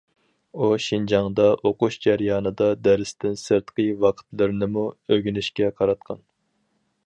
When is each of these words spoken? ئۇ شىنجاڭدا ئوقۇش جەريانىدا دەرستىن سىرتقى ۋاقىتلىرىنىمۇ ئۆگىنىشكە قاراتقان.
ئۇ 0.61 0.69
شىنجاڭدا 0.85 1.45
ئوقۇش 1.69 1.97
جەريانىدا 2.07 2.71
دەرستىن 2.87 3.37
سىرتقى 3.43 3.87
ۋاقىتلىرىنىمۇ 4.07 4.89
ئۆگىنىشكە 5.13 5.73
قاراتقان. 5.81 6.27